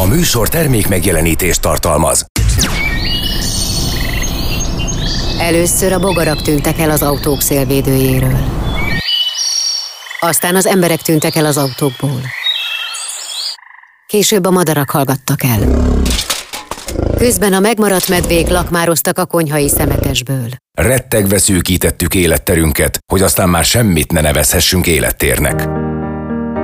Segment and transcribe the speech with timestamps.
[0.00, 2.24] A műsor termék megjelenítést tartalmaz.
[5.38, 8.38] Először a bogarak tűntek el az autók szélvédőjéről.
[10.20, 12.20] Aztán az emberek tűntek el az autókból.
[14.06, 15.92] Később a madarak hallgattak el.
[17.16, 20.48] Közben a megmaradt medvék lakmároztak a konyhai szemetesből.
[20.72, 25.68] Rettegve szűkítettük életterünket, hogy aztán már semmit ne nevezhessünk élettérnek.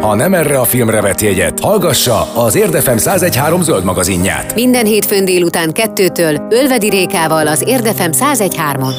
[0.00, 4.54] Ha nem erre a filmre vett jegyet, hallgassa az Érdefem 1013 zöld magazinját.
[4.54, 8.94] Minden hétfőn délután kettőtől Ölvedi Rékával az Érdefem 1013-on.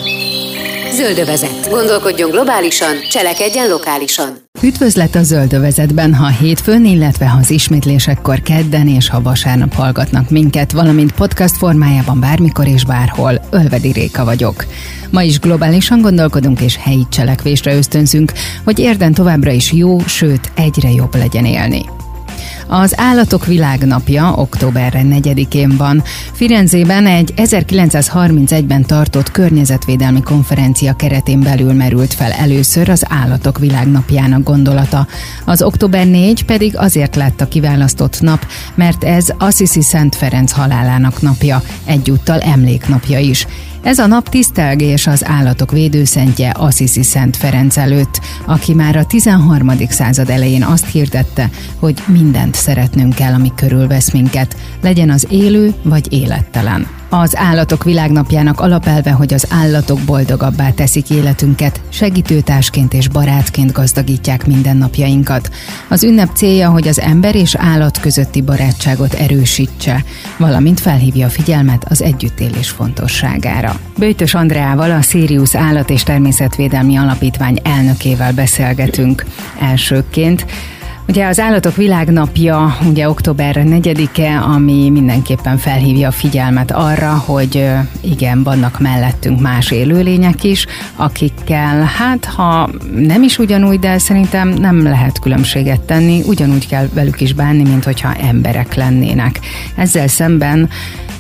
[0.92, 1.70] Zöldövezet.
[1.70, 4.38] Gondolkodjon globálisan, cselekedjen lokálisan.
[4.62, 10.72] Üdvözlet a Zöldövezetben, ha hétfőn, illetve ha az ismétlésekkor kedden és ha vasárnap hallgatnak minket,
[10.72, 13.42] valamint podcast formájában bármikor és bárhol.
[13.50, 14.66] Ölvedi Réka vagyok.
[15.10, 18.32] Ma is globálisan gondolkodunk és helyi cselekvésre ösztönzünk,
[18.64, 21.97] hogy érden továbbra is jó, sőt egyre jobb legyen élni.
[22.68, 26.04] Az Állatok Világnapja október 4-én van.
[26.34, 35.08] Firenzében egy 1931-ben tartott környezetvédelmi konferencia keretén belül merült fel először az Állatok Világnapjának gondolata.
[35.46, 41.22] Az október 4 pedig azért lett a kiválasztott nap, mert ez Assisi Szent Ferenc halálának
[41.22, 43.48] napja, egyúttal emléknapja is.
[43.84, 49.72] Ez a nap tisztelgés az állatok védőszentje Assisi Szent Ferenc előtt, aki már a 13.
[49.90, 56.14] század elején azt hirdette, hogy mindent szeretnünk kell, ami körülvesz minket, legyen az élő vagy
[56.14, 56.88] élettelen.
[57.10, 65.50] Az Állatok Világnapjának alapelve, hogy az állatok boldogabbá teszik életünket, segítőtársként és barátként gazdagítják mindennapjainkat.
[65.90, 70.04] Az ünnep célja, hogy az ember és állat közötti barátságot erősítse,
[70.38, 73.80] valamint felhívja a figyelmet az együttélés fontosságára.
[73.98, 79.26] Bőtös Andreával, a Sirius Állat és Természetvédelmi Alapítvány elnökével beszélgetünk.
[79.60, 80.46] Elsőként
[81.08, 87.70] Ugye az Állatok Világnapja, ugye október 4-e, ami mindenképpen felhívja a figyelmet arra, hogy
[88.02, 90.66] igen, vannak mellettünk más élőlények is,
[90.96, 97.22] akikkel, hát ha nem is ugyanúgy, de szerintem nem lehet különbséget tenni, ugyanúgy kell velük
[97.22, 99.40] is bánni, mint hogyha emberek lennének.
[99.76, 100.70] Ezzel szemben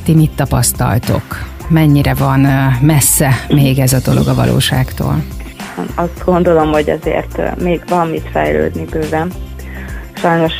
[0.04, 1.46] ti mit tapasztaltok?
[1.68, 2.40] Mennyire van
[2.82, 5.24] messze még ez a dolog a valóságtól?
[5.96, 9.32] Azt gondolom, hogy azért még van mit fejlődni bőven
[10.18, 10.54] sajnos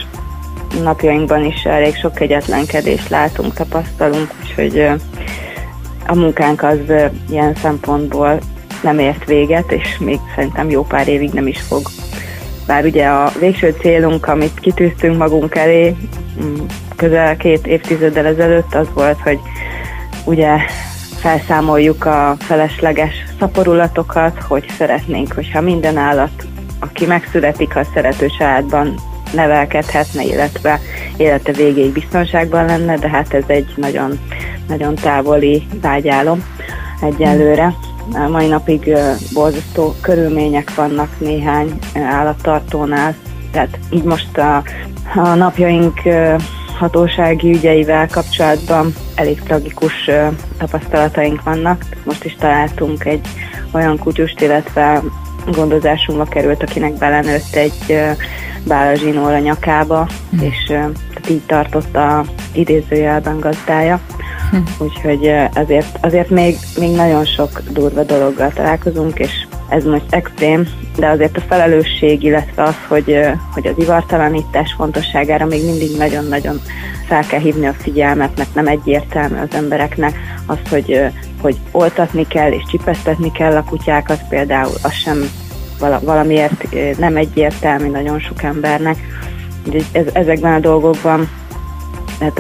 [0.84, 4.90] napjainkban is elég sok kegyetlenkedést látunk, tapasztalunk, úgyhogy
[6.08, 6.80] a munkánk az
[7.30, 8.40] ilyen szempontból
[8.84, 11.82] nem ért véget, és még szerintem jó pár évig nem is fog.
[12.68, 15.96] Bár ugye a végső célunk, amit kitűztünk magunk elé
[16.44, 16.56] mm,
[16.96, 19.40] közel két évtizeddel ezelőtt, az volt, hogy
[20.26, 20.58] ugye
[21.16, 26.48] felszámoljuk a felesleges szaporulatokat, hogy szeretnénk, hogyha minden állat,
[26.80, 28.96] aki megszületik a szerető családban
[29.34, 30.80] nevelkedhetne, illetve
[31.18, 34.20] élete végéig biztonságban lenne, de hát ez egy nagyon,
[34.68, 36.44] nagyon távoli vágyálom
[37.02, 37.74] egyelőre.
[38.14, 38.98] A mai napig
[39.34, 43.16] borzasztó körülmények vannak néhány állattartónál,
[43.52, 44.64] tehát így most a,
[45.16, 46.02] a napjaink
[46.78, 50.10] hatósági ügyeivel kapcsolatban elég tragikus
[50.58, 51.86] tapasztalataink vannak.
[52.06, 53.28] Most is találtunk egy
[53.72, 55.02] olyan kutyust, illetve
[55.52, 58.00] gondozásunkba került, akinek belenőtt egy
[58.68, 60.44] bálazsinól a nyakába, hm.
[60.44, 64.00] és tehát így tartotta idézőjelben gazdája.
[64.52, 64.58] Hm.
[64.78, 69.32] Úgyhogy azért, azért még, még nagyon sok durva dologgal találkozunk, és
[69.70, 70.68] ez most extrém,
[70.98, 73.20] de azért a felelősség, illetve az, hogy,
[73.54, 76.62] hogy az ivartalanítás fontosságára még mindig nagyon-nagyon
[77.08, 81.02] fel kell hívni a figyelmet, mert nem egyértelmű az embereknek az, hogy,
[81.42, 85.18] hogy oltatni kell és csipesztetni kell a kutyákat, például az sem
[85.80, 86.66] valamiért
[86.98, 88.98] nem egyértelmű nagyon sok embernek.
[89.92, 91.30] Ez, ezekben a dolgokban
[92.20, 92.38] hát,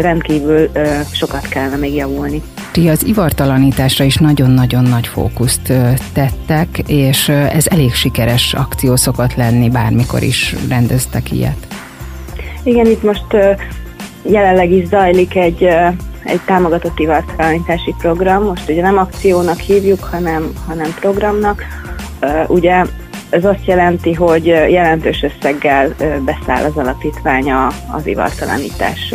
[0.00, 0.70] rendkívül
[1.12, 2.42] sokat kellene még javulni.
[2.72, 5.72] Ti az ivartalanításra is nagyon-nagyon nagy fókuszt
[6.12, 11.66] tettek, és ez elég sikeres akció szokott lenni, bármikor is rendeztek ilyet.
[12.62, 13.26] Igen, itt most
[14.22, 15.62] jelenleg is zajlik egy,
[16.24, 18.42] egy támogatott ivartalanítási program.
[18.42, 21.62] Most ugye nem akciónak hívjuk, hanem, hanem programnak,
[22.46, 22.84] Ugye
[23.30, 25.94] ez azt jelenti, hogy jelentős összeggel
[26.24, 27.52] beszáll az alapítvány
[27.92, 29.14] az ivartalanítás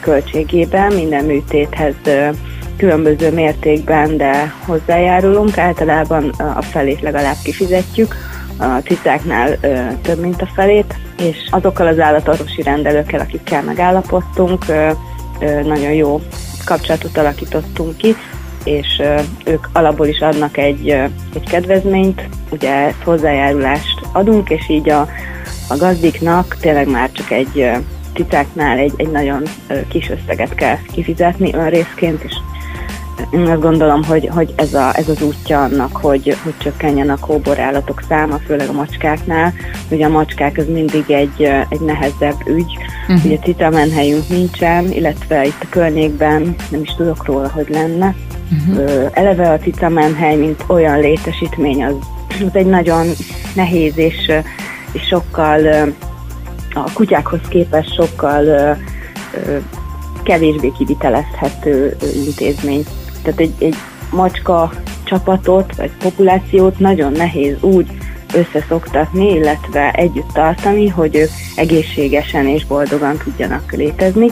[0.00, 1.94] költségében, minden műtéthez
[2.76, 5.58] különböző mértékben, de hozzájárulunk.
[5.58, 8.16] Általában a felét legalább kifizetjük,
[8.58, 9.58] a cicáknál
[10.02, 14.64] több, mint a felét, és azokkal az állatorvosi rendelőkkel, akikkel megállapodtunk,
[15.64, 16.20] nagyon jó
[16.64, 18.16] kapcsolatot alakítottunk ki,
[18.64, 19.02] és
[19.44, 20.88] ők alapból is adnak egy,
[21.34, 25.08] egy kedvezményt, ugye hozzájárulást adunk, és így a,
[25.68, 27.70] a gazdiknak tényleg már csak egy,
[28.14, 29.42] cicáknál egy, egy nagyon
[29.88, 32.34] kis összeget kell kifizetni önrészként, és
[33.30, 37.18] én azt gondolom, hogy, hogy ez, a, ez az útja annak, hogy, hogy csökkenjen a
[37.18, 39.52] kóborállatok száma, főleg a macskáknál.
[39.90, 42.76] Ugye a macskák az mindig egy, egy nehezebb ügy.
[43.08, 43.24] Uh-huh.
[43.24, 48.14] Ugye citamenhelyünk nincsen, illetve itt a környékben nem is tudok róla, hogy lenne.
[48.52, 49.10] Uh-huh.
[49.12, 51.94] Eleve a citamenhely, mint olyan létesítmény, az,
[52.28, 53.06] az egy nagyon
[53.54, 54.32] nehéz és,
[54.92, 55.66] és sokkal
[56.74, 58.76] a kutyákhoz képest sokkal
[60.22, 61.96] kevésbé kivitelezhető
[62.26, 62.84] intézmény
[63.22, 63.74] tehát egy, egy
[64.10, 64.72] macska
[65.04, 67.86] csapatot vagy populációt nagyon nehéz úgy
[68.34, 74.28] összeszoktatni, illetve együtt tartani, hogy ők egészségesen és boldogan tudjanak létezni.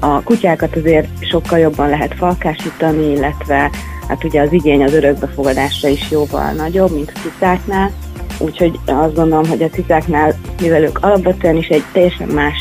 [0.00, 3.70] A kutyákat azért sokkal jobban lehet falkásítani, illetve
[4.08, 7.92] hát ugye az igény az örökbefogadásra is jóval nagyobb, mint a cicáknál.
[8.38, 12.56] Úgyhogy azt gondolom, hogy a cicáknál, mivel ők alapvetően is egy teljesen más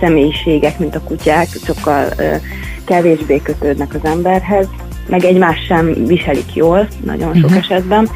[0.00, 2.08] személyiségek, mint a kutyák, sokkal
[2.84, 4.66] kevésbé kötődnek az emberhez,
[5.06, 7.58] meg egymás sem viselik jól, nagyon sok uh-huh.
[7.58, 8.08] esetben,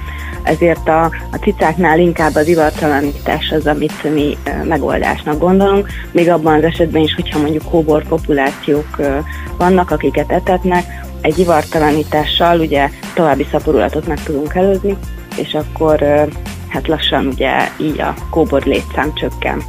[0.44, 6.62] ezért a, a cicáknál inkább az ivartalanítás az, amit mi megoldásnak gondolunk, még abban az
[6.62, 8.96] esetben is, hogyha mondjuk kóbor populációk
[9.58, 10.84] vannak, akiket etetnek,
[11.20, 14.96] egy ivartalanítással ugye további szaporulatot meg tudunk előzni,
[15.36, 16.28] és akkor
[16.68, 19.62] hát lassan ugye így a kóbor létszám csökken.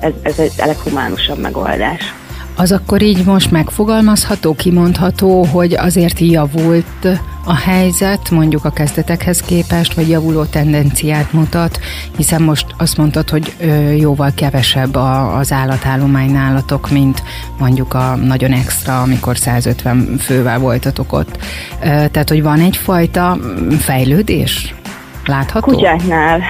[0.00, 2.14] Ez, ez egy leghumánusabb megoldás.
[2.56, 7.08] Az akkor így most megfogalmazható, kimondható, hogy azért javult
[7.48, 11.80] a helyzet, mondjuk a kezdetekhez képest, vagy javuló tendenciát mutat,
[12.16, 13.54] hiszen most azt mondtad, hogy
[13.98, 14.94] jóval kevesebb
[15.38, 17.22] az állatállomány nálatok, mint
[17.58, 21.38] mondjuk a nagyon extra, amikor 150 fővel voltatok ott.
[21.80, 23.38] Tehát, hogy van egyfajta
[23.78, 24.74] fejlődés?
[25.26, 25.72] Látható?
[25.72, 26.40] Kutyáknál,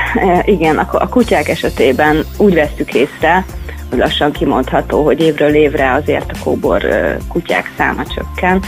[0.44, 3.44] igen, a kutyák esetében úgy vesztük észre,
[3.90, 6.82] lassan kimondható, hogy évről évre azért a kóbor
[7.28, 8.62] kutyák száma csökken.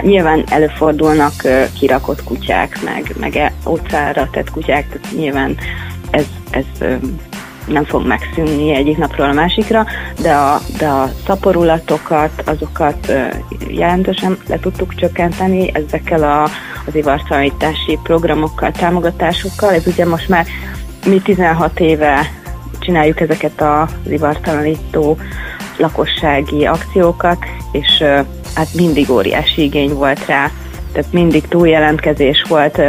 [0.00, 1.32] Nyilván előfordulnak
[1.78, 5.56] kirakott kutyák, meg, meg utcára tett kutyák, tehát nyilván
[6.10, 6.64] ez, ez
[7.68, 9.86] nem fog megszűnni egyik napról a másikra,
[10.22, 13.12] de a, de a szaporulatokat, azokat
[13.68, 16.42] jelentősen le tudtuk csökkenteni ezekkel a,
[16.86, 19.74] az ivartalanítási programokkal, támogatásokkal.
[19.74, 20.46] Ez ugye most már
[21.06, 22.30] mi 16 éve
[22.78, 25.16] csináljuk ezeket a livartalanító
[25.76, 28.04] lakossági akciókat, és
[28.58, 30.50] hát mindig óriási igény volt rá,
[30.92, 32.80] tehát mindig túljelentkezés volt,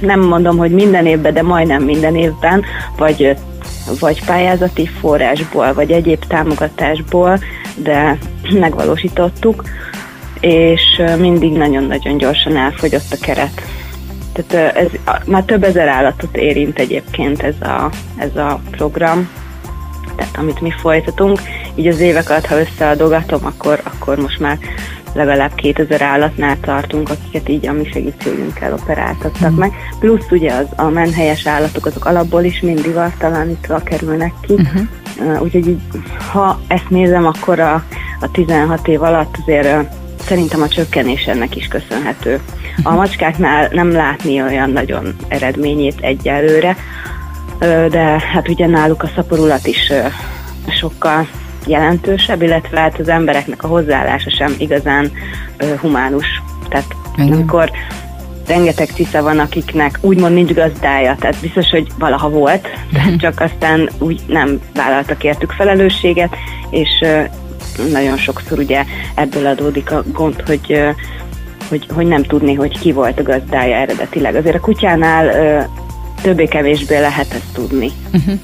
[0.00, 2.64] nem mondom, hogy minden évben, de majdnem minden évben,
[2.96, 3.36] vagy,
[4.00, 7.38] vagy pályázati forrásból, vagy egyéb támogatásból,
[7.76, 8.18] de
[8.60, 9.64] megvalósítottuk,
[10.40, 13.62] és mindig nagyon-nagyon gyorsan elfogyott a keret.
[14.32, 14.88] Tehát ez
[15.26, 19.28] már több ezer állatot érint egyébként ez a, ez a program,
[20.16, 21.40] tehát amit mi folytatunk.
[21.74, 24.58] Így az évek alatt, ha összeadogatom, akkor, akkor most már
[25.14, 29.58] legalább 2000 állatnál tartunk, akiket így a mi segítségünkkel operáltattak mm.
[29.58, 29.72] meg.
[29.98, 34.52] Plusz ugye az, a menhelyes állatok, azok alapból is mindig vartalanítva kerülnek ki.
[34.52, 35.42] Uh-huh.
[35.42, 35.80] Úgyhogy így,
[36.32, 37.84] ha ezt nézem, akkor a,
[38.20, 39.94] a 16 év alatt azért
[40.24, 42.40] szerintem a csökkenés ennek is köszönhető.
[42.82, 46.76] A macskáknál nem látni olyan nagyon eredményét egyelőre,
[47.88, 49.92] de hát ugye náluk a szaporulat is
[50.80, 51.28] sokkal
[51.66, 55.10] jelentősebb, illetve hát az embereknek a hozzáállása sem igazán
[55.80, 56.42] humánus.
[56.68, 57.32] Tehát Igen.
[57.32, 57.70] amikor
[58.46, 63.16] rengeteg cica van, akiknek úgymond nincs gazdája, tehát biztos, hogy valaha volt, mhm.
[63.16, 66.36] csak aztán úgy nem vállaltak értük felelősséget,
[66.70, 67.04] és
[67.92, 70.94] nagyon sokszor ugye ebből adódik a gond, hogy
[71.68, 74.34] hogy, hogy nem tudni, hogy ki volt a gazdája eredetileg.
[74.34, 75.68] Azért a kutyánál
[76.22, 77.90] többé-kevésbé lehet ezt tudni.
[78.12, 78.38] Uh-huh.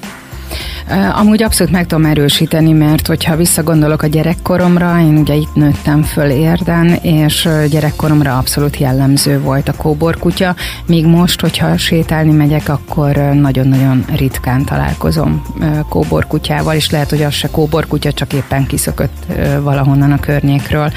[1.15, 6.29] Amúgy abszolút meg tudom erősíteni, mert hogyha visszagondolok a gyerekkoromra, én ugye itt nőttem föl
[6.29, 14.05] érden, és gyerekkoromra abszolút jellemző volt a kóborkutya, míg most, hogyha sétálni megyek, akkor nagyon-nagyon
[14.15, 15.41] ritkán találkozom
[15.89, 19.25] kóborkutyával, és lehet, hogy az se kóborkutya, csak éppen kiszökött
[19.61, 20.91] valahonnan a környékről.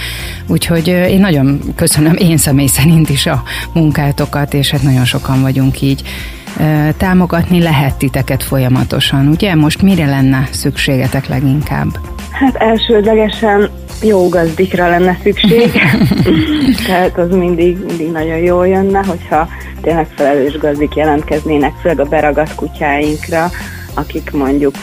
[0.46, 5.80] Úgyhogy én nagyon köszönöm én személy szerint is a munkátokat, és hát nagyon sokan vagyunk
[5.80, 6.02] így
[6.96, 9.54] támogatni lehet titeket folyamatosan, ugye?
[9.54, 11.88] Most mire lenne szükségetek leginkább?
[12.30, 13.70] Hát elsődlegesen
[14.02, 15.72] jó gazdikra lenne szükség,
[16.86, 19.48] tehát az mindig, mindig nagyon jó jönne, hogyha
[19.80, 23.50] tényleg felelős gazdik jelentkeznének, főleg a beragadt kutyáinkra,
[23.94, 24.76] akik mondjuk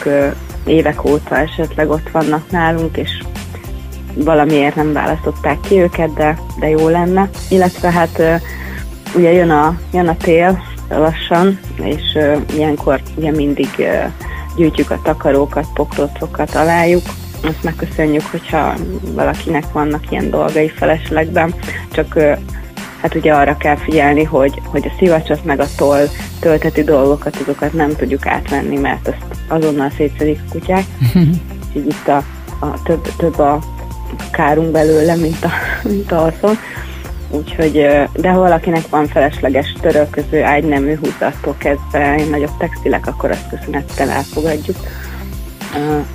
[0.64, 3.10] évek óta esetleg ott vannak nálunk, és
[4.14, 7.28] valamiért nem választották ki őket, de, de jó lenne.
[7.48, 8.22] Illetve hát
[9.14, 10.62] ugye jön a, jön a tél,
[10.98, 12.18] lassan, és
[12.54, 13.68] ilyenkor ugye mindig
[14.56, 17.02] gyűjtjük a takarókat, pokrócokat, találjuk,
[17.42, 18.74] azt megköszönjük, hogyha
[19.14, 21.54] valakinek vannak ilyen dolgai feleslegben,
[21.92, 22.18] csak
[23.00, 26.06] hát ugye arra kell figyelni, hogy, hogy a szivacsot meg a toll
[26.40, 30.84] tölteti dolgokat, azokat nem tudjuk átvenni, mert azt azonnal szétszedik a kutyák.
[31.76, 32.22] Így itt a,
[32.60, 33.58] a több, több a
[34.32, 35.50] kárunk belőle, mint a,
[35.82, 36.56] mint a haszon.
[37.32, 37.72] Úgyhogy,
[38.12, 44.76] de ha valakinek van felesleges törölköző ágynemű húzattól kezdve nagyobb textilek, akkor azt köszönettel elfogadjuk.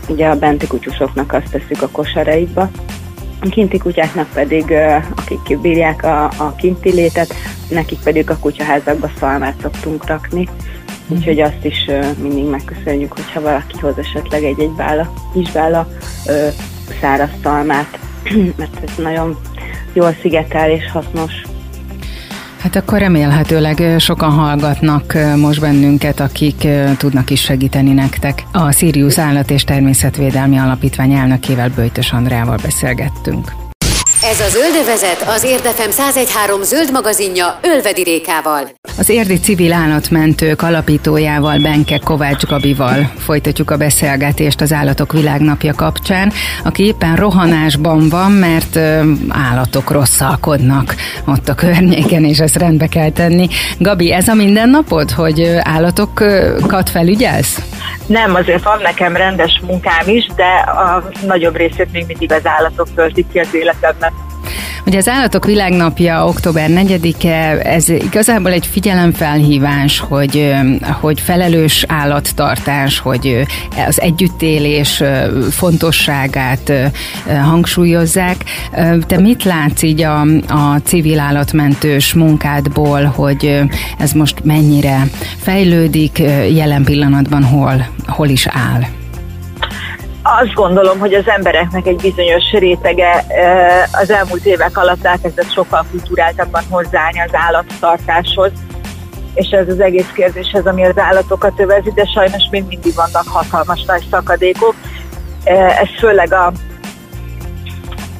[0.07, 2.69] Ugye a benti kutyusoknak azt tesszük a kosaraikba,
[3.41, 4.73] a kinti kutyáknak pedig,
[5.15, 7.33] akik bírják a, a kinti létet,
[7.69, 10.47] nekik pedig a kutyaházakba szalmát szoktunk rakni.
[11.07, 11.89] Úgyhogy azt is
[12.21, 15.87] mindig megköszönjük, hogyha valaki hoz esetleg egy-egy bála, kisbála
[17.01, 17.99] száraz szalmát,
[18.57, 19.37] mert ez nagyon
[19.97, 21.33] jól szigetel és hasznos.
[22.57, 28.43] Hát akkor remélhetőleg sokan hallgatnak most bennünket, akik tudnak is segíteni nektek.
[28.51, 33.66] A Sirius Állat és Természetvédelmi Alapítvány elnökével Böjtös Andrával beszélgettünk.
[34.29, 38.69] Ez a Zöldövezet az Érdefem 1013 zöld magazinja Ölvedi Rékával.
[38.97, 46.31] Az érdi civil állatmentők alapítójával, Benke Kovács Gabival folytatjuk a beszélgetést az Állatok Világnapja kapcsán,
[46.63, 48.79] aki éppen rohanásban van, mert
[49.29, 53.47] állatok rosszalkodnak ott a környéken, és ezt rendbe kell tenni.
[53.77, 57.57] Gabi, ez a mindennapod, hogy állatokat felügyelsz?
[58.05, 62.87] Nem, azért van nekem rendes munkám is, de a nagyobb részét még mindig az állatok
[62.95, 64.26] töltik ki az életemben.
[64.85, 70.55] Ugye az Állatok Világnapja október 4-e, ez igazából egy figyelemfelhívás, hogy,
[70.99, 73.45] hogy felelős állattartás, hogy
[73.87, 75.03] az együttélés
[75.49, 76.71] fontosságát
[77.43, 78.35] hangsúlyozzák.
[79.07, 83.61] Te mit látsz így a, a civil állatmentős munkádból, hogy
[83.97, 86.17] ez most mennyire fejlődik,
[86.51, 89.06] jelen pillanatban hol, hol is áll?
[90.35, 93.25] Azt gondolom, hogy az embereknek egy bizonyos rétege
[93.91, 98.51] az elmúlt évek alatt elkezdett sokkal kulturáltabban hozzáállni az állattartáshoz,
[99.33, 103.83] és ez az egész kérdéshez, ami az állatokat övezi, de sajnos még mindig vannak hatalmas
[103.83, 104.75] nagy szakadékok.
[105.43, 106.51] Ez főleg a,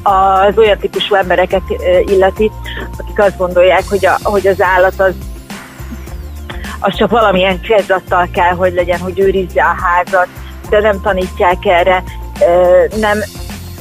[0.02, 1.62] az olyan típusú embereket
[2.04, 2.50] illeti,
[2.96, 5.14] akik azt gondolják, hogy, a, hogy az állat az,
[6.78, 10.28] az csak valamilyen célzattal kell, hogy legyen, hogy őrizze a házat,
[10.68, 12.02] de nem tanítják erre,
[13.00, 13.18] nem,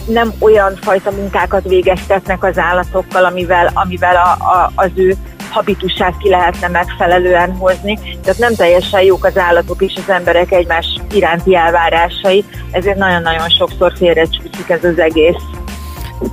[0.06, 5.16] nem olyan fajta munkákat végeztetnek az állatokkal, amivel, amivel a, a, az ő
[5.50, 8.00] habitusát ki lehetne megfelelően hozni.
[8.24, 13.94] Tehát nem teljesen jók az állatok és az emberek egymás iránti elvárásai, ezért nagyon-nagyon sokszor
[13.98, 15.44] félrecsúszik ez az egész.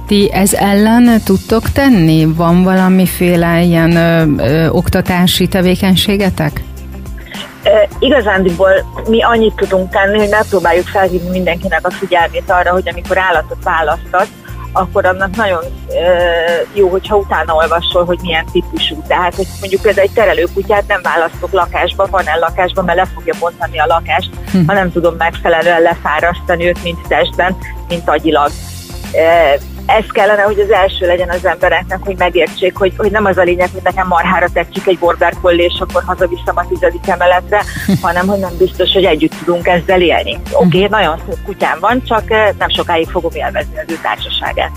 [0.07, 2.25] Ti ez ellen tudtok tenni?
[2.25, 6.63] Van valamiféle ilyen ö, ö, oktatási tevékenységetek?
[7.99, 8.71] Igazándiból
[9.09, 14.27] mi annyit tudunk tenni, hogy megpróbáljuk felhívni mindenkinek a figyelmét arra, hogy amikor állatot választat,
[14.73, 15.65] akkor annak nagyon
[16.73, 19.03] jó, hogyha utána olvasol, hogy milyen típusú.
[19.07, 23.79] Tehát, hogy mondjuk ez egy terelőkutyát nem választok lakásba, panel lakásba, mert le fogja bontani
[23.79, 24.67] a lakást, hm.
[24.67, 27.57] ha nem tudom megfelelően lefárasztani őt, mint testben,
[27.89, 28.51] mint agyilag
[29.87, 33.43] ez kellene, hogy az első legyen az embereknek, hogy megértsék, hogy, hogy nem az a
[33.43, 37.63] lényeg, hogy nekem marhára tetszik egy border és akkor hazaviszem a tizedik emeletre,
[38.03, 40.39] hanem hogy nem biztos, hogy együtt tudunk ezzel élni.
[40.53, 44.71] Oké, okay, nagyon szép kutyám van, csak eh, nem sokáig fogom élvezni az ő társaságát.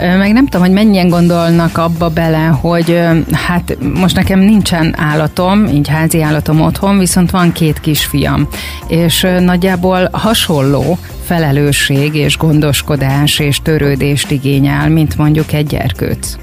[0.00, 3.00] Meg nem tudom, hogy mennyien gondolnak abba bele, hogy
[3.32, 8.48] hát most nekem nincsen állatom, így házi állatom otthon, viszont van két kisfiam,
[8.88, 16.36] és nagyjából hasonló felelősség és gondoskodás és törődést igényel, mint mondjuk egy gyerkőc.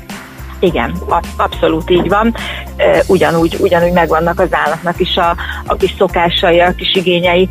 [0.59, 0.95] Igen,
[1.37, 2.35] abszolút így van.
[3.07, 5.35] Ugyanúgy, ugyanúgy megvannak az állatnak is a,
[5.65, 7.47] a kis szokásai, a kis igényei,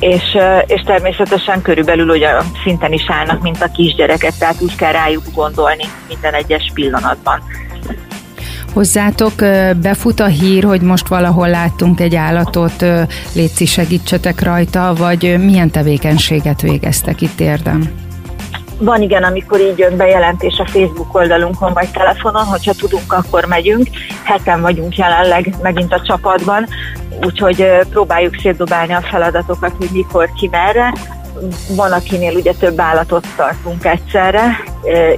[0.00, 5.24] és, és természetesen körülbelül olyan szinten is állnak, mint a kisgyereket, tehát úgy kell rájuk
[5.34, 7.42] gondolni minden egyes pillanatban.
[8.72, 9.32] Hozzátok
[9.82, 12.84] befut a hír, hogy most valahol láttunk egy állatot,
[13.34, 18.08] létszi segítsetek rajta, vagy milyen tevékenységet végeztek itt érdem?
[18.78, 23.86] Van igen, amikor így jön bejelentés a Facebook oldalunkon vagy telefonon, hogyha tudunk, akkor megyünk.
[24.22, 26.66] Heten vagyunk jelenleg megint a csapatban,
[27.24, 30.92] úgyhogy próbáljuk szétdobálni a feladatokat, hogy mikor, ki merre.
[31.76, 34.64] Van, akinél ugye több állatot tartunk egyszerre,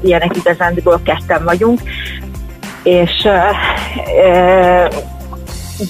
[0.03, 1.81] ilyenek igazándiból ketten vagyunk,
[2.83, 3.29] és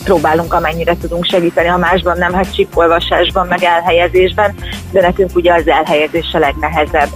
[0.04, 4.54] próbálunk amennyire tudunk segíteni, ha másban nem, hát csipolvasásban, meg elhelyezésben,
[4.90, 7.08] de nekünk ugye az elhelyezés a legnehezebb.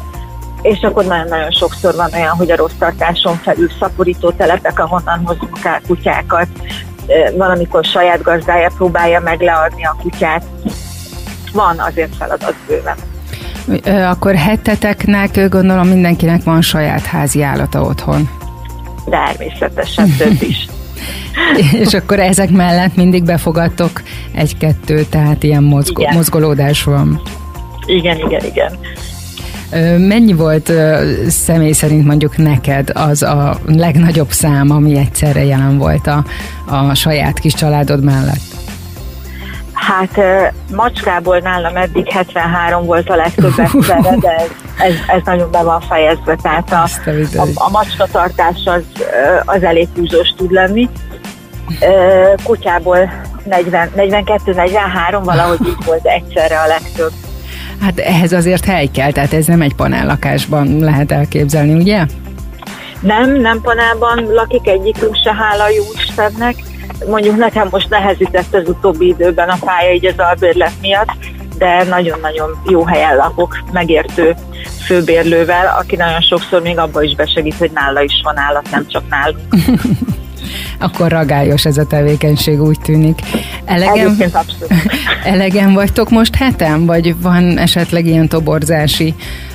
[0.63, 5.59] És akkor nagyon-nagyon sokszor van olyan, hogy a rossz tartáson felül szaporító telepek, ahonnan hozunk
[5.65, 6.49] el kutyákat,
[7.37, 10.45] van, amikor saját gazdája próbálja meg leadni a kutyát.
[11.53, 12.97] Van azért feladat bőven.
[14.11, 18.29] Akkor heteteknek gondolom mindenkinek van saját házi állata otthon.
[19.11, 20.67] Természetesen több is.
[21.85, 24.03] És akkor ezek mellett mindig befogadtok
[24.35, 26.15] egy-kettő, tehát ilyen igen.
[26.15, 27.21] mozgolódás van.
[27.87, 28.79] Igen, igen, igen.
[29.99, 30.73] Mennyi volt
[31.29, 36.25] személy szerint mondjuk neked az a legnagyobb szám, ami egyszerre jelen volt a,
[36.67, 38.55] a saját kis családod mellett?
[39.73, 40.21] Hát
[40.75, 45.81] macskából nálam eddig 73 volt a legtöbb egyszerre, de ez, ez, ez nagyon be van
[45.81, 46.89] fejezve, tehát a,
[47.39, 48.83] a, a macskatartás az,
[49.45, 50.89] az elég húzós tud lenni.
[52.43, 53.13] Kutyából
[53.49, 57.13] 42-43 valahogy így volt egyszerre a legtöbb.
[57.81, 62.07] Hát ehhez azért hely kell, tehát ez nem egy panellakásban lehet elképzelni, ugye?
[63.01, 66.55] Nem, nem panelban lakik egyikünk se, hála jó Istennek.
[67.09, 71.13] Mondjuk nekem most nehezített az utóbbi időben a pálya így az albérlet miatt,
[71.59, 74.35] de nagyon-nagyon jó helyen lakok, megértő
[74.85, 79.03] főbérlővel, aki nagyon sokszor még abba is besegít, hogy nála is van állat, nem csak
[79.09, 79.41] nálunk.
[80.79, 83.21] Akkor ragályos ez a tevékenység, úgy tűnik.
[83.65, 84.17] Elegem,
[85.25, 89.15] elegem vagytok most hetem, vagy van esetleg ilyen toborzási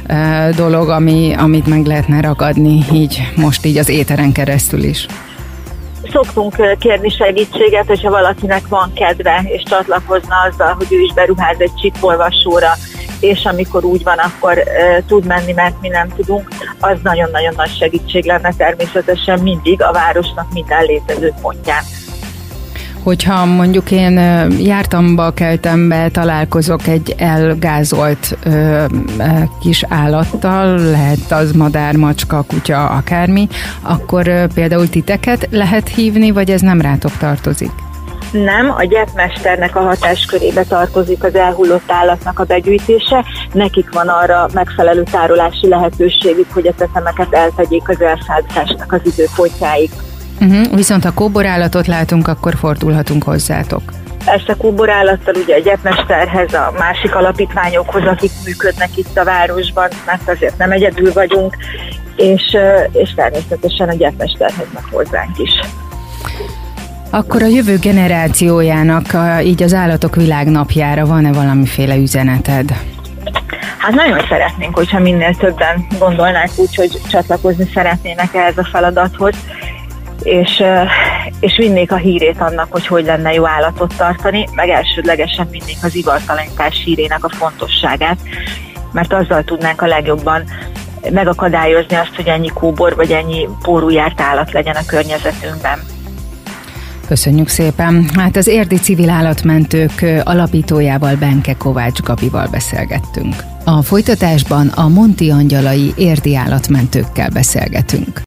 [0.09, 5.05] uh, dolog, ami, amit meg lehetne ragadni így most így az éteren keresztül is?
[6.11, 11.73] Szoktunk kérni segítséget, hogyha valakinek van kedve, és csatlakozna azzal, hogy ő is beruház egy
[11.81, 12.71] csipolvasóra,
[13.21, 16.47] és amikor úgy van, akkor uh, tud menni, mert mi nem tudunk,
[16.79, 21.83] az nagyon-nagyon nagy segítség lenne természetesen mindig a városnak minden létező pontján
[23.03, 24.13] hogyha mondjuk én
[24.59, 28.85] jártam be, keltem be, találkozok egy elgázolt ö,
[29.59, 33.47] kis állattal, lehet az madár, macska, kutya, akármi,
[33.81, 37.80] akkor ö, például titeket lehet hívni, vagy ez nem rátok tartozik?
[38.31, 43.25] Nem, a gyepmesternek a hatáskörébe tartozik az elhullott állatnak a begyűjtése.
[43.53, 49.89] Nekik van arra megfelelő tárolási lehetőségük, hogy a tetemeket eltegyék az elszállításnak az időpontjáig.
[50.41, 50.75] Uh-huh.
[50.75, 53.81] Viszont ha kóborállatot látunk, akkor fordulhatunk hozzátok.
[54.25, 60.29] Ezt a kóborállattal ugye a gyepmesterhez, a másik alapítványokhoz, akik működnek itt a városban, mert
[60.29, 61.55] azért nem egyedül vagyunk,
[62.15, 62.57] és,
[62.91, 65.51] és természetesen a gyepmesterhez meg hozzánk is.
[67.13, 69.05] Akkor a jövő generációjának
[69.43, 72.73] így az állatok világnapjára van-e valamiféle üzeneted?
[73.77, 79.35] Hát nagyon szeretnénk, hogyha minél többen gondolnák úgy, hogy csatlakozni szeretnének ehhez a feladathoz,
[80.23, 80.63] és,
[81.39, 85.95] és vinnék a hírét annak, hogy hogy lenne jó állatot tartani, meg elsődlegesen vinnék az
[85.95, 88.17] ivartalanítás hírének a fontosságát,
[88.91, 90.43] mert azzal tudnánk a legjobban
[91.09, 95.79] megakadályozni azt, hogy ennyi kóbor vagy ennyi pórújárt állat legyen a környezetünkben.
[97.07, 98.09] Köszönjük szépen.
[98.13, 103.35] Hát az érdi civil állatmentők alapítójával Benke Kovács Gabival beszélgettünk.
[103.65, 108.21] A folytatásban a Monti Angyalai érdi állatmentőkkel beszélgetünk.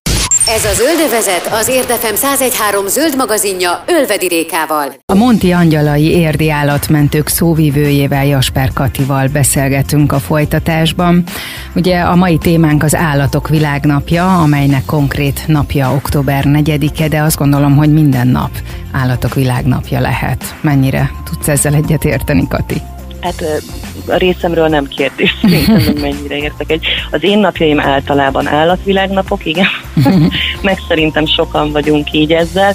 [0.49, 4.95] Ez a Zöldövezet az Érdefem 1013 zöld magazinja Ölvedi Rékával.
[5.13, 11.25] A Monti Angyalai érdi állatmentők szóvivőjével Jasper Katival beszélgetünk a folytatásban.
[11.75, 17.77] Ugye a mai témánk az Állatok Világnapja, amelynek konkrét napja október 4-e, de azt gondolom,
[17.77, 18.51] hogy minden nap
[18.93, 20.55] Állatok Világnapja lehet.
[20.61, 22.83] Mennyire tudsz ezzel egyet érteni, Kati?
[23.25, 23.45] Hát
[24.07, 26.87] a részemről nem kérdés, szerintem mennyire értek egy.
[27.11, 29.67] Az én napjaim általában állatvilágnapok, igen,
[30.63, 32.75] meg szerintem sokan vagyunk így ezzel.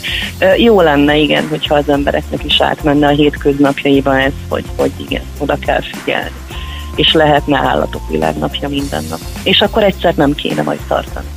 [0.57, 5.57] Jó lenne, igen, hogyha az embereknek is átmenne a hétköznapjaiba ez, hogy, hogy igen, oda
[5.59, 6.31] kell figyelni.
[6.95, 9.19] És lehetne állatok világnapja minden nap.
[9.43, 11.27] És akkor egyszer nem kéne majd tartani.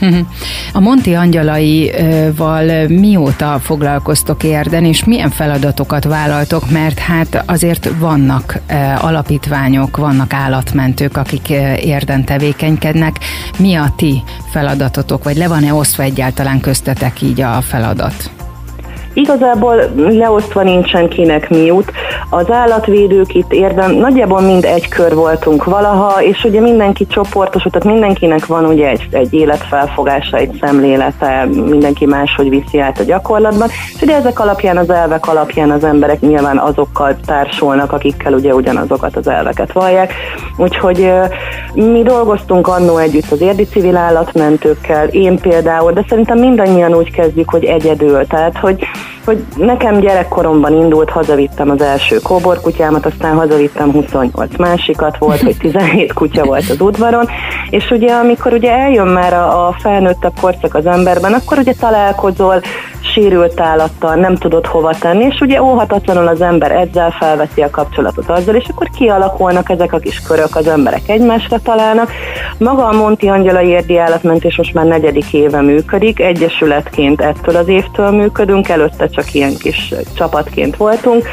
[0.72, 8.60] A Monti angyalaival mióta foglalkoztok érden, és milyen feladatokat vállaltok, mert hát azért vannak
[8.98, 11.48] alapítványok, vannak állatmentők, akik
[11.80, 13.16] érden tevékenykednek.
[13.58, 18.37] Mi a ti feladatotok, vagy le van-e osztva egyáltalán köztetek így a feladat?
[19.18, 21.92] Igazából leosztva nincsen kinek mi út.
[22.30, 27.88] Az állatvédők itt érdem, nagyjából mind egy kör voltunk valaha, és ugye mindenki csoportos, tehát
[27.88, 34.02] mindenkinek van ugye egy, egy életfelfogása, egy szemlélete, mindenki máshogy viszi át a gyakorlatban, és
[34.02, 39.28] ugye ezek alapján, az elvek alapján az emberek nyilván azokkal társulnak, akikkel ugye ugyanazokat az
[39.28, 40.12] elveket vallják.
[40.56, 41.12] Úgyhogy
[41.74, 47.50] mi dolgoztunk annó együtt az érdi civil állatmentőkkel, én például, de szerintem mindannyian úgy kezdjük,
[47.50, 48.26] hogy egyedül.
[48.26, 48.86] Tehát, hogy
[49.24, 56.12] hogy nekem gyerekkoromban indult, hazavittem az első kóborkutyámat, aztán hazavittem 28 másikat, volt, hogy 17
[56.12, 57.28] kutya volt az udvaron,
[57.70, 62.60] és ugye amikor ugye eljön már a, a felnőttebb korszak az emberben, akkor ugye találkozol
[63.18, 68.30] sérült állattal, nem tudod hova tenni, és ugye óhatatlanul az ember ezzel felveszi a kapcsolatot
[68.30, 72.10] azzal, és akkor kialakulnak ezek a kis körök, az emberek egymásra találnak.
[72.58, 78.10] Maga a Monti Angyalai Érdi Állatmentés most már negyedik éve működik, egyesületként ettől az évtől
[78.10, 81.28] működünk, előtte csak ilyen kis csapatként voltunk,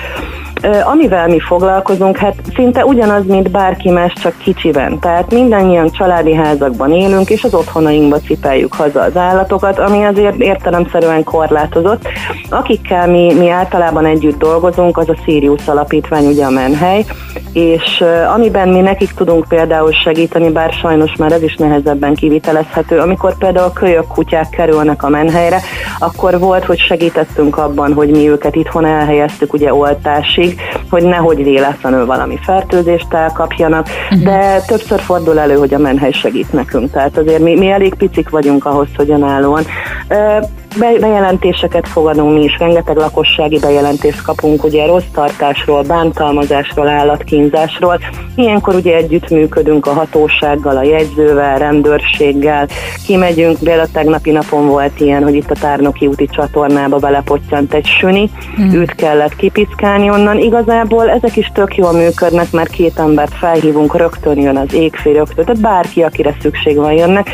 [0.83, 4.99] Amivel mi foglalkozunk, hát szinte ugyanaz, mint bárki más, csak kicsiben.
[4.99, 11.23] Tehát mindannyian családi házakban élünk, és az otthonainkba cipeljük haza az állatokat, ami azért értelemszerűen
[11.23, 12.07] korlátozott.
[12.49, 17.05] Akikkel mi, mi általában együtt dolgozunk, az a Sirius Alapítvány, ugye a Menhely,
[17.53, 23.37] és amiben mi nekik tudunk például segíteni, bár sajnos már ez is nehezebben kivitelezhető, amikor
[23.37, 25.59] például kölyök kutyák kerülnek a menhelyre,
[25.99, 29.73] akkor volt, hogy segítettünk abban, hogy mi őket itthon elhelyeztük ugye
[30.45, 34.23] oltásig, hogy nehogy véletlenül valami fertőzést elkapjanak, uh-huh.
[34.23, 38.29] de többször fordul elő, hogy a menhely segít nekünk, tehát azért mi, mi elég picik
[38.29, 39.63] vagyunk ahhoz, hogy önállóan
[40.79, 47.99] bejelentéseket fogadunk mi is, rengeteg lakossági bejelentést kapunk, ugye rossz tartásról, bántalmazásról, állatkínzásról.
[48.35, 52.67] Ilyenkor ugye együttműködünk a hatósággal, a jegyzővel, rendőrséggel,
[53.05, 58.29] kimegyünk, például tegnapi napon volt ilyen, hogy itt a Tárnoki úti csatornába belepottyant egy süni,
[58.55, 58.73] hmm.
[58.73, 60.37] őt kellett kipiszkálni onnan.
[60.37, 65.45] Igazából ezek is tök jól működnek, mert két embert felhívunk, rögtön jön az égfél, rögtön,
[65.45, 67.29] tehát bárki, akire szükség van, jönnek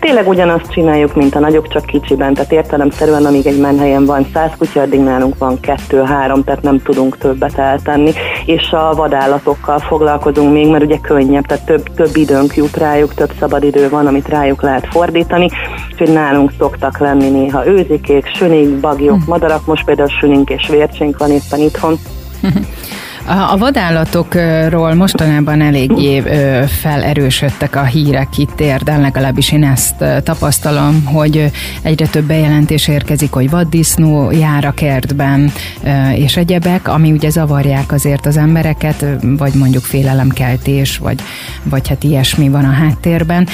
[0.00, 4.50] tényleg ugyanazt csináljuk, mint a nagyok, csak kicsiben, tehát értelemszerűen, amíg egy menhelyen van száz
[4.58, 8.12] kutya, addig nálunk van kettő-három, tehát nem tudunk többet eltenni,
[8.44, 13.32] és a vadállatokkal foglalkozunk még, mert ugye könnyebb, tehát több, több időnk jut rájuk, több
[13.38, 15.48] szabad idő van, amit rájuk lehet fordítani,
[15.90, 19.30] úgyhogy nálunk szoktak lenni néha őzikék, sünik, bagyok, hm.
[19.30, 21.98] madarak, most például sünink és vércsénk van éppen itthon.
[23.26, 26.22] A vadállatokról mostanában eléggé
[26.66, 31.50] felerősödtek a hírek itt érden, legalábbis én ezt tapasztalom, hogy
[31.82, 35.52] egyre több bejelentés érkezik, hogy vaddisznó jár a kertben,
[36.14, 41.20] és egyebek, ami ugye zavarják azért az embereket, vagy mondjuk félelemkeltés, vagy,
[41.62, 43.48] vagy hát ilyesmi van a háttérben.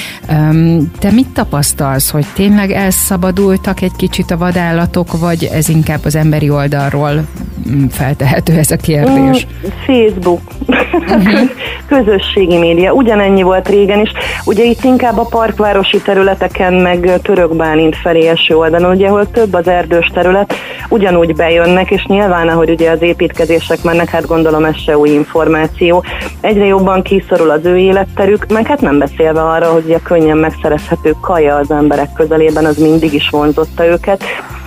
[0.99, 6.49] Te mit tapasztalsz, hogy tényleg elszabadultak egy kicsit a vadállatok, vagy ez inkább az emberi
[6.49, 7.25] oldalról
[7.89, 9.47] feltehető ez a kérdés?
[9.85, 11.49] Facebook, uh-huh.
[11.87, 14.11] közösségi média, ugyanennyi volt régen is.
[14.45, 19.67] Ugye itt inkább a parkvárosi területeken, meg Törökbálint felé eső oldalon, ugye, ahol több az
[19.67, 20.53] erdős terület,
[20.89, 26.03] ugyanúgy bejönnek, és nyilván, ahogy ugye az építkezések mennek, hát gondolom ez se új információ,
[26.41, 31.15] egyre jobban kiszorul az ő életterük, meg hát nem beszélve arra, hogy a könnyen megszerezhető
[31.21, 34.23] kaja az emberek közelében, az mindig is vonzotta őket.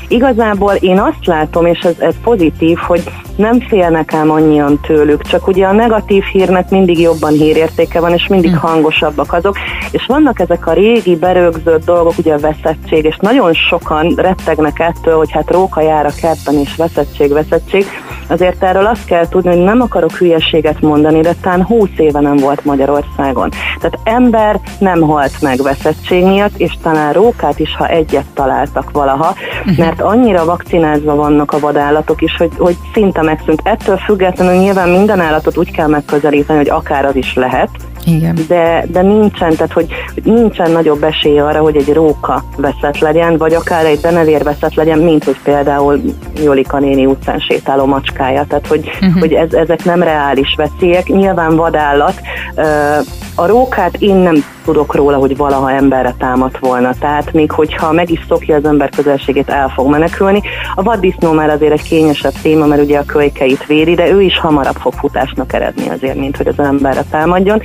[0.09, 3.03] Igazából én azt látom, és ez, ez pozitív, hogy
[3.41, 8.27] nem félnek ám annyian tőlük, csak ugye a negatív hírnek mindig jobban hírértéke van, és
[8.27, 8.67] mindig hm.
[8.67, 9.57] hangosabbak azok,
[9.91, 15.17] és vannak ezek a régi berögzött dolgok, ugye a veszettség, és nagyon sokan rettegnek ettől,
[15.17, 17.87] hogy hát róka jár a kertben, és veszettség, veszettség.
[18.29, 22.37] Azért erről azt kell tudni, hogy nem akarok hülyeséget mondani, de talán 20 éve nem
[22.37, 23.51] volt Magyarországon.
[23.81, 29.35] Tehát ember nem halt meg veszettség miatt, és talán rókát is, ha egyet találtak valaha,
[29.65, 29.73] hm.
[29.77, 33.61] mert annyira vakcinázva vannak a vadállatok is, hogy, hogy szinte megszűnt.
[33.65, 37.71] Ettől függetlenül nyilván minden állatot úgy kell megközelíteni, hogy akár az is lehet,
[38.05, 38.39] igen.
[38.49, 39.87] De, de nincsen, tehát hogy
[40.25, 44.99] nincsen nagyobb esély arra, hogy egy róka veszett legyen, vagy akár egy denevér veszett legyen,
[44.99, 46.01] mint hogy például
[46.43, 48.45] Jolika néni utcán sétáló macskája.
[48.49, 49.21] Tehát, hogy, uh-huh.
[49.21, 51.07] hogy ez, ezek nem reális veszélyek.
[51.07, 52.21] Nyilván vadállat.
[53.35, 56.91] A rókát én nem tudok róla, hogy valaha emberre támadt volna.
[56.99, 60.43] Tehát még hogyha meg is szokja az ember közelségét, el fog menekülni.
[60.75, 64.39] A vaddisznó már azért egy kényesebb téma, mert ugye a kölykeit védi, de ő is
[64.39, 67.63] hamarabb fog futásnak eredni azért, mint hogy az emberre támadjon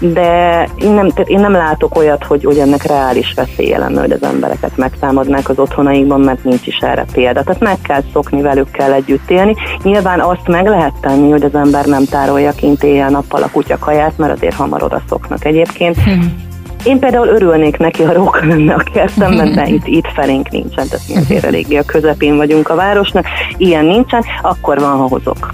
[0.00, 4.22] de én nem, én nem látok olyat, hogy, hogy ennek reális veszélye lenne, hogy az
[4.22, 7.42] embereket megtámadnák az otthonaikban, mert nincs is erre példa.
[7.42, 9.56] Tehát meg kell szokni, velük kell együtt élni.
[9.82, 14.32] Nyilván azt meg lehet tenni, hogy az ember nem tárolja kint éjjel-nappal a kutyakaját, mert
[14.32, 16.02] azért hamar oda szoknak egyébként.
[16.02, 16.48] Hmm
[16.84, 21.08] én például örülnék neki, ha róka lenne a kertemben, de itt, itt felénk nincsen, tehát
[21.08, 25.48] mi azért eléggé a közepén vagyunk a városnak, ilyen nincsen, akkor van, ha hozok.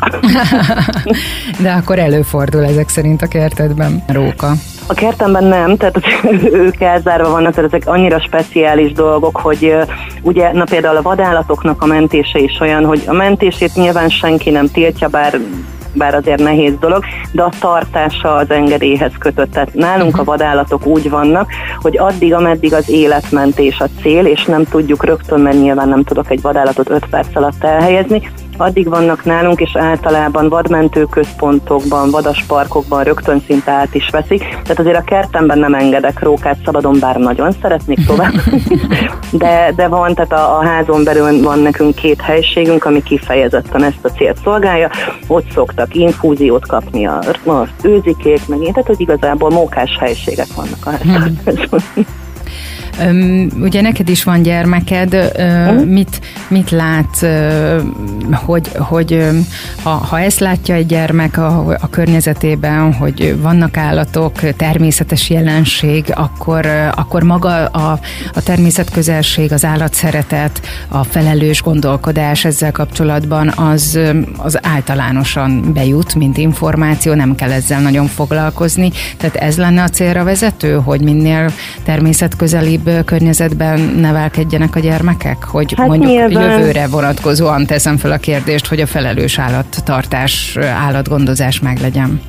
[1.62, 4.52] de akkor előfordul ezek szerint a kertedben róka.
[4.86, 6.00] A kertemben nem, tehát
[6.64, 9.74] ők elzárva vannak, tehát ezek annyira speciális dolgok, hogy
[10.22, 14.66] ugye, na például a vadállatoknak a mentése is olyan, hogy a mentését nyilván senki nem
[14.70, 15.40] tiltja, bár
[15.96, 19.52] bár azért nehéz dolog, de a tartása az engedélyhez kötött.
[19.52, 24.64] Tehát nálunk a vadállatok úgy vannak, hogy addig, ameddig az életmentés a cél, és nem
[24.64, 28.30] tudjuk rögtön, mert nyilván nem tudok egy vadállatot 5 perc alatt elhelyezni,
[28.60, 34.38] addig vannak nálunk, és általában vadmentő központokban, vadasparkokban rögtön szinte át is veszik.
[34.38, 38.32] Tehát azért a kertemben nem engedek rókát szabadon, bár nagyon szeretnék tovább.
[39.30, 44.04] de, de van, tehát a, a házon belül van nekünk két helységünk, ami kifejezetten ezt
[44.04, 44.90] a célt szolgálja.
[45.26, 50.86] Ott szoktak infúziót kapni a, az őzikék, meg én, tehát hogy igazából mókás helységek vannak
[50.86, 52.04] a házon.
[53.60, 55.84] Ugye neked is van gyermeked, uh-huh.
[55.84, 57.26] mit, mit lát,
[58.32, 59.28] hogy, hogy
[59.82, 66.66] ha, ha ezt látja egy gyermek a, a környezetében, hogy vannak állatok, természetes jelenség, akkor,
[66.94, 67.98] akkor maga a,
[68.34, 73.98] a természetközelség, az állatszeretet, a felelős gondolkodás ezzel kapcsolatban az,
[74.36, 78.90] az általánosan bejut, mint információ, nem kell ezzel nagyon foglalkozni.
[79.16, 81.50] Tehát ez lenne a célra vezető, hogy minél
[81.84, 85.44] természetközelibb környezetben nevelkedjenek a gyermekek?
[85.44, 86.50] Hogy hát mondjuk nyilván...
[86.50, 92.20] jövőre vonatkozóan teszem fel a kérdést, hogy a felelős állattartás, állatgondozás meglegyen.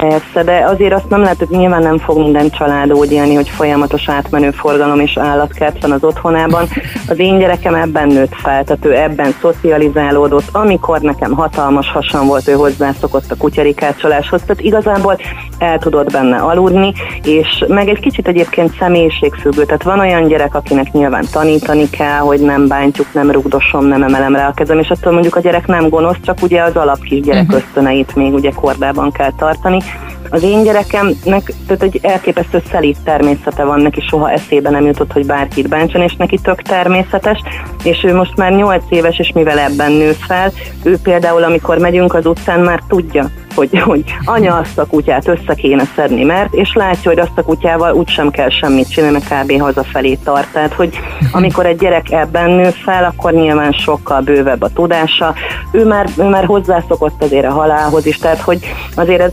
[0.00, 3.48] Persze, de azért azt nem lehet, hogy nyilván nem fog minden család úgy élni, hogy
[3.48, 6.68] folyamatos átmenő forgalom és állatkert van az otthonában.
[7.08, 10.48] Az én gyerekem ebben nőtt fel, tehát ő ebben szocializálódott.
[10.52, 15.18] Amikor nekem hatalmas hasam volt, ő hozzászokott a kutyarikácsoláshoz, tehát igazából
[15.58, 20.92] el tudott benne aludni, és meg egy kicsit egyébként személyiségfüggő, tehát van olyan gyerek, akinek
[20.92, 25.12] nyilván tanítani kell, hogy nem bántjuk, nem rugdosom, nem emelem rá a kezem, és attól
[25.12, 27.56] mondjuk a gyerek nem gonosz, csak ugye az alap kis gyerek uh-huh.
[27.56, 29.78] ösztöneit még ugye kordában kell tartani,
[30.30, 35.26] az én gyerekemnek tehát egy elképesztő szelít természete van, neki soha eszébe nem jutott, hogy
[35.26, 37.38] bárkit bántson, és neki tök természetes,
[37.82, 42.14] és ő most már 8 éves, és mivel ebben nő fel, ő például, amikor megyünk
[42.14, 46.72] az utcán, már tudja, hogy, hogy anya azt a kutyát össze kéne szedni, mert, és
[46.74, 49.60] látja, hogy azt a kutyával úgysem kell semmit csinálni, kb.
[49.60, 50.52] hazafelé tart.
[50.52, 50.98] Tehát, hogy
[51.32, 55.34] amikor egy gyerek ebben nő fel, akkor nyilván sokkal bővebb a tudása.
[55.72, 58.58] Ő már, ő már hozzászokott azért a halálhoz is, tehát, hogy
[58.94, 59.32] azért ez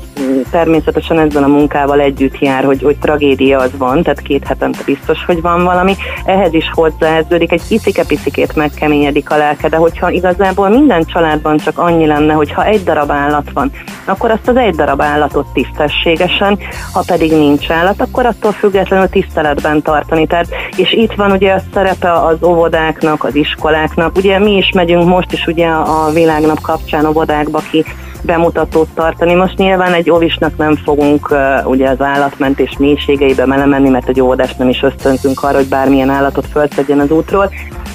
[0.52, 5.26] természetesen ezzel a munkával együtt jár, hogy, hogy tragédia az van, tehát két hetente biztos,
[5.26, 5.96] hogy van valami.
[6.26, 12.06] Ehhez is hozzáeződik, egy picike-picikét megkeményedik a lelke, de hogyha igazából minden családban csak annyi
[12.06, 13.72] lenne, hogy ha egy darab állat van,
[14.14, 16.60] akkor azt az egy darab állatot tisztességesen,
[16.94, 20.28] ha pedig nincs állat, akkor attól függetlenül tiszteletben tartani.
[20.28, 24.18] Tehát, és itt van ugye a szerepe az óvodáknak, az iskoláknak.
[24.18, 27.86] Ugye mi is megyünk most is ugye a világnap kapcsán óvodákba ki
[28.22, 29.34] bemutatót tartani.
[29.34, 34.58] Most nyilván egy óvisnak nem fogunk uh, ugye az állatmentés mélységeibe melemenni, mert egy óvodást
[34.58, 37.52] nem is ösztönzünk arra, hogy bármilyen állatot fölszedjen az útról,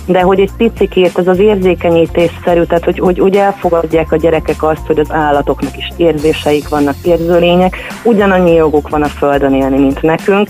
[0.09, 4.87] de hogy egy picikét ez az érzékenyítésszerű, tehát hogy, hogy úgy elfogadják a gyerekek azt,
[4.87, 10.49] hogy az állatoknak is érzéseik vannak, érzőlények, ugyanannyi joguk van a földön élni, mint nekünk,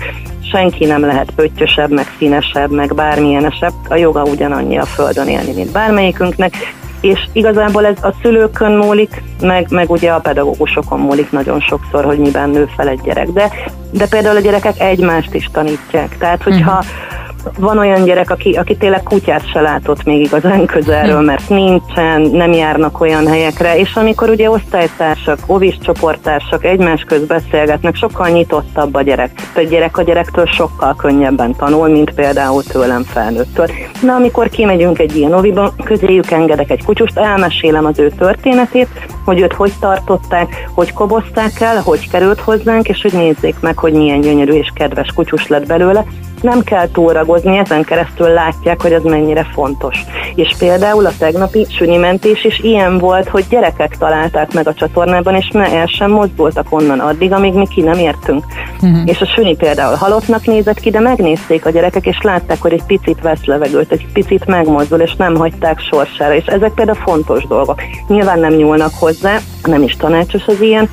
[0.51, 5.73] senki nem lehet pöttyösebb, meg színesebb, meg bármilyenesebb, a joga ugyanannyi a földön élni, mint
[5.73, 6.55] bármelyikünknek,
[7.01, 12.19] és igazából ez a szülőkön múlik, meg, meg ugye a pedagógusokon múlik nagyon sokszor, hogy
[12.19, 13.29] miben nő fel egy gyerek.
[13.29, 13.51] De,
[13.91, 16.19] de például a gyerekek egymást is tanítják.
[16.19, 17.27] Tehát, hogyha uh-huh
[17.59, 22.53] van olyan gyerek, aki, aki tényleg kutyát se látott még igazán közelről, mert nincsen, nem
[22.53, 29.03] járnak olyan helyekre, és amikor ugye osztálytársak, ovis csoporttársak egymás közt beszélgetnek, sokkal nyitottabb a
[29.03, 29.31] gyerek.
[29.55, 33.67] A gyerek a gyerektől sokkal könnyebben tanul, mint például tőlem felnőttől.
[34.03, 38.89] Na, amikor kimegyünk egy ilyen oviba, közéjük engedek egy kutyust, elmesélem az ő történetét,
[39.25, 43.93] hogy őt hogy tartották, hogy kobozták el, hogy került hozzánk, és hogy nézzék meg, hogy
[43.93, 46.05] milyen gyönyörű és kedves kutyus lett belőle,
[46.43, 50.05] nem kell túlragozni, ezen keresztül látják, hogy ez mennyire fontos.
[50.39, 55.49] És például a tegnapi sünyimentés is ilyen volt, hogy gyerekek találták meg a csatornában, és
[55.53, 58.45] ne el sem mozdultak onnan addig, amíg mi ki nem értünk.
[58.83, 59.03] Uh-huh.
[59.05, 62.85] És a sünyi például halottnak nézett ki, de megnézték a gyerekek, és látták, hogy egy
[62.87, 66.35] picit vesz levegőt, egy picit megmozdul, és nem hagyták sorsára.
[66.35, 67.83] És ezek például fontos dolgok.
[68.09, 70.89] Nyilván nem nyúlnak hozzá, nem is tanácsos az ilyen,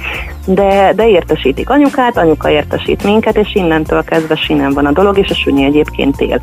[0.46, 5.30] de, de értesítik anyukát, anyuka értesít minket, és innentől kezdve sinem van a dolog, és
[5.30, 6.40] a sunyi egyébként él.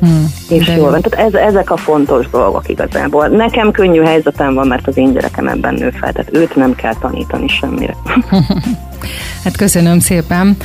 [0.00, 1.00] Hmm, és jól van.
[1.00, 3.26] Tehát ez, ezek a fontos dolgok igazából.
[3.26, 6.94] Nekem könnyű helyzetem van, mert az én gyerekem ebben nő fel, tehát őt nem kell
[6.94, 7.94] tanítani semmire.
[9.44, 10.56] Hát köszönöm szépen,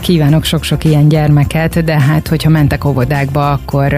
[0.00, 3.96] kívánok sok-sok ilyen gyermeket, de hát hogyha mentek óvodákba, akkor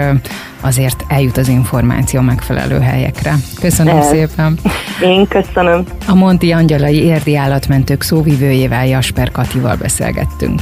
[0.61, 3.35] azért eljut az információ megfelelő helyekre.
[3.61, 4.07] Köszönöm Ez.
[4.07, 4.59] szépen.
[5.03, 5.85] Én köszönöm.
[6.09, 10.61] A Monti Angyalai Érdi Állatmentők szóvivőjével Jasper Katival beszélgettünk.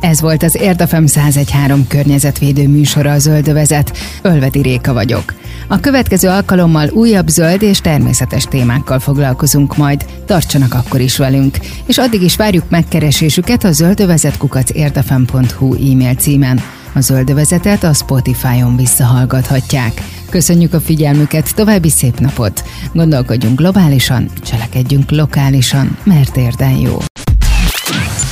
[0.00, 3.98] Ez volt az Érdafem 1013 környezetvédő műsora a Zöldövezet.
[4.22, 5.34] Ölvedi Réka vagyok.
[5.68, 10.04] A következő alkalommal újabb zöld és természetes témákkal foglalkozunk majd.
[10.26, 16.60] Tartsanak akkor is velünk, és addig is várjuk megkeresésüket a zöldövezetkukacérdafem.hu e-mail címen.
[16.94, 20.02] A zöldövezetet a Spotify-on visszahallgathatják.
[20.30, 22.64] Köszönjük a figyelmüket, további szép napot!
[22.92, 26.98] Gondolkodjunk globálisan, cselekedjünk lokálisan, mert érden jó.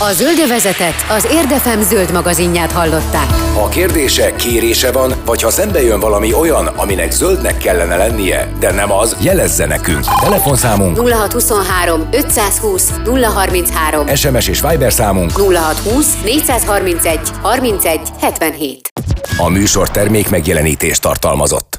[0.00, 3.30] A zöldövezetet az Érdefem zöld magazinját hallották.
[3.54, 8.72] Ha kérdése, kérése van, vagy ha szembe jön valami olyan, aminek zöldnek kellene lennie, de
[8.72, 10.04] nem az, jelezze nekünk.
[10.20, 18.90] Telefonszámunk 0623 520 033 SMS és Viber számunk 0620 431 31 77.
[19.38, 21.76] a műsor termék megjelenítést tartalmazott.